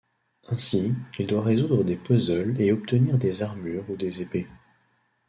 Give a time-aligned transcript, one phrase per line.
[0.47, 4.47] Ainsi, il doit résoudre des puzzles et obtenir des armures ou des épées.